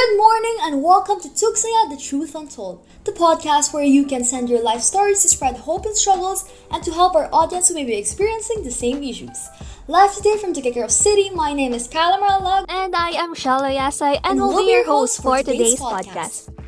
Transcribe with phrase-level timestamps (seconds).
[0.00, 4.48] Good morning and welcome to TugSaya The Truth Untold, the podcast where you can send
[4.48, 7.84] your life stories to spread hope and struggles and to help our audience who may
[7.84, 9.48] be experiencing the same issues.
[9.88, 12.64] Live today from Tuguegarao City, my name is Kyla Marallag.
[12.70, 16.48] And I am Shala Yasay and, And will we'll be your host for today's podcast.
[16.48, 16.59] podcast.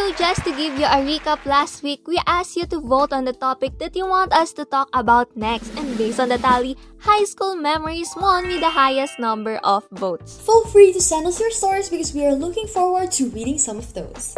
[0.00, 3.26] So just to give you a recap, last week we asked you to vote on
[3.26, 5.76] the topic that you want us to talk about next.
[5.76, 10.40] And based on the tally, high school memories won with the highest number of votes.
[10.40, 13.76] Feel free to send us your stories because we are looking forward to reading some
[13.76, 14.32] of those.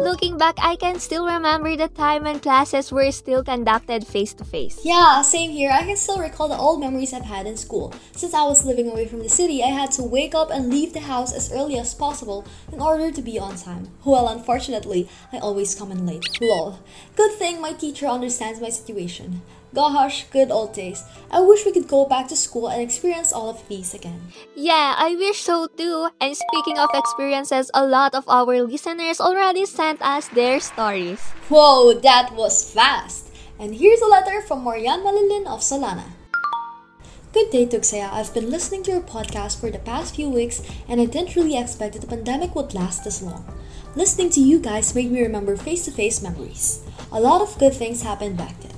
[0.00, 4.44] Looking back, I can still remember the time when classes were still conducted face to
[4.44, 4.80] face.
[4.82, 5.70] Yeah, same here.
[5.70, 7.94] I can still recall the old memories I've had in school.
[8.12, 10.92] Since I was living away from the city, I had to wake up and leave
[10.92, 13.88] the house as early as possible in order to be on time.
[14.04, 16.24] Well, unfortunately, I always come in late.
[16.40, 16.78] Lol.
[17.16, 19.42] Good thing my teacher understands my situation.
[19.72, 21.04] Gosh, good old days.
[21.30, 24.20] I wish we could go back to school and experience all of these again.
[24.56, 26.08] Yeah, I wish so too.
[26.20, 31.22] And speaking of experiences, a lot of our listeners already sent us their stories.
[31.48, 33.30] Whoa, that was fast!
[33.60, 36.18] And here's a letter from Marian Malilin of Solana.
[37.32, 38.10] Good day, Tugsaya.
[38.10, 41.56] I've been listening to your podcast for the past few weeks and I didn't really
[41.56, 43.46] expect that the pandemic would last this long.
[43.94, 46.82] Listening to you guys made me remember face to face memories.
[47.12, 48.69] A lot of good things happened back then.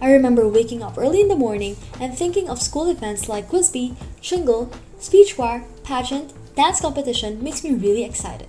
[0.00, 3.70] I remember waking up early in the morning and thinking of school events like Quiz
[3.70, 8.48] Bee, Shingle, Speech War, Pageant, Dance Competition makes me really excited.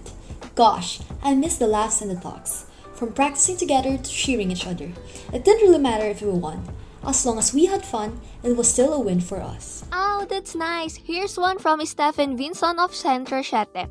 [0.56, 2.66] Gosh, I miss the laughs and the talks.
[2.94, 4.92] From practicing together to cheering each other.
[5.32, 6.68] It didn't really matter if we won.
[7.06, 9.86] As long as we had fun, it was still a win for us.
[9.94, 10.98] Oh, that's nice.
[10.98, 13.88] Here's one from Stephen Vinson of Centro Siete.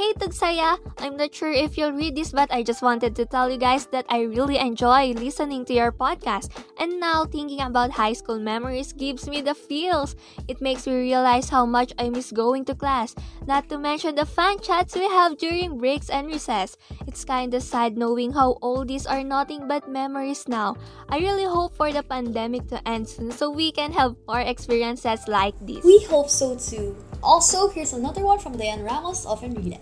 [0.00, 3.52] Hey Tugsaya, I'm not sure if you'll read this, but I just wanted to tell
[3.52, 6.48] you guys that I really enjoy listening to your podcast.
[6.80, 10.16] And now thinking about high school memories gives me the feels.
[10.48, 13.14] It makes me realize how much I miss going to class.
[13.44, 16.80] Not to mention the fun chats we have during breaks and recess.
[17.04, 20.80] It's kinda sad knowing how all these are nothing but memories now.
[21.12, 25.28] I really hope for the pandemic to end soon so we can have more experiences
[25.28, 25.84] like this.
[25.84, 26.96] We hope so too.
[27.22, 29.78] Also, here's another one from Diane Ramos of Enrile.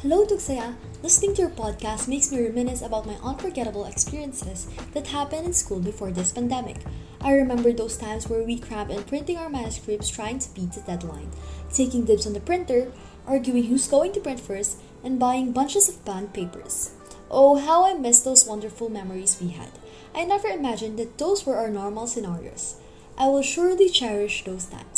[0.00, 0.74] Hello, Tugsaya.
[1.02, 5.80] Listening to your podcast makes me reminisce about my unforgettable experiences that happened in school
[5.80, 6.76] before this pandemic.
[7.22, 10.82] I remember those times where we cramped in printing our manuscripts trying to beat the
[10.82, 11.30] deadline,
[11.72, 12.92] taking dibs on the printer,
[13.26, 16.90] arguing who's going to print first, and buying bunches of bond papers.
[17.30, 19.70] Oh, how I miss those wonderful memories we had.
[20.14, 22.76] I never imagined that those were our normal scenarios.
[23.16, 24.91] I will surely cherish those times.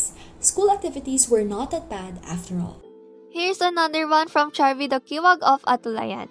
[0.54, 2.78] School activities were not that bad after all.
[3.34, 6.31] Here's another one from Charvi Dokiwag of Atulayan.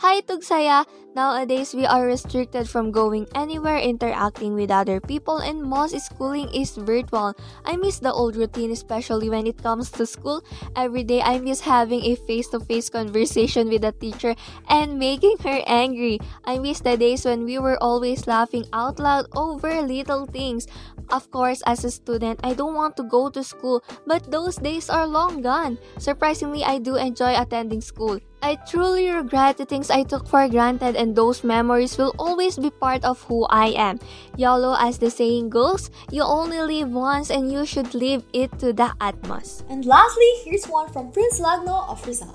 [0.00, 0.88] Hi Tugsaya!
[1.12, 6.72] Nowadays, we are restricted from going anywhere interacting with other people and most schooling is
[6.72, 7.36] virtual.
[7.68, 10.40] I miss the old routine especially when it comes to school.
[10.72, 14.32] Every day, I miss having a face-to-face conversation with a teacher
[14.72, 16.16] and making her angry.
[16.48, 20.64] I miss the days when we were always laughing out loud over little things.
[21.12, 24.88] Of course, as a student, I don't want to go to school, but those days
[24.88, 25.76] are long gone.
[26.00, 28.16] Surprisingly, I do enjoy attending school.
[28.42, 32.70] I truly regret the things I took for granted, and those memories will always be
[32.70, 34.00] part of who I am.
[34.36, 38.72] YOLO, as the saying goes, you only live once and you should live it to
[38.72, 39.64] the utmost.
[39.68, 42.34] And lastly, here's one from Prince Lagno of Rizal.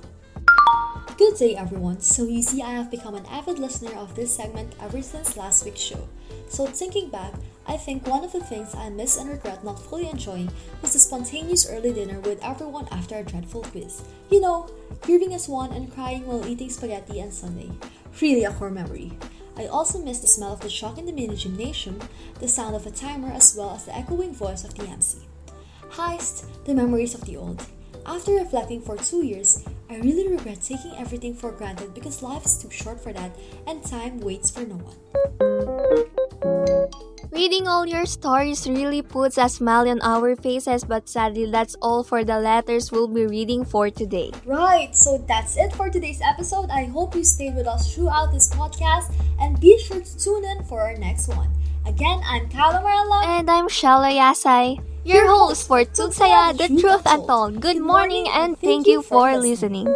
[1.17, 2.01] Good day, everyone.
[2.01, 5.65] So, you see, I have become an avid listener of this segment ever since last
[5.65, 6.07] week's show.
[6.49, 7.33] So, thinking back,
[7.67, 10.99] I think one of the things I miss and regret not fully enjoying was the
[10.99, 14.03] spontaneous early dinner with everyone after a dreadful quiz.
[14.29, 14.69] You know,
[15.01, 17.71] grieving as one and crying while eating spaghetti and sundae.
[18.21, 19.17] Really a core memory.
[19.57, 21.99] I also miss the smell of the chalk in the mini gymnasium,
[22.39, 25.19] the sound of a timer, as well as the echoing voice of the MC.
[25.89, 27.65] Heist, the memories of the old.
[28.05, 32.57] After reflecting for two years, I really regret taking everything for granted because life is
[32.57, 36.05] too short for that and time waits for no one.
[37.35, 42.01] Reading all your stories really puts a smile on our faces, but sadly, that's all
[42.01, 44.31] for the letters we'll be reading for today.
[44.45, 46.69] Right, so that's it for today's episode.
[46.71, 49.11] I hope you stayed with us throughout this podcast
[49.41, 51.51] and be sure to tune in for our next one.
[51.85, 53.25] Again, I'm Marla.
[53.27, 57.59] And I'm Shala Yasay, your host for Tugsaya, The Truth Untold.
[57.59, 59.93] Good morning and thank you for listening.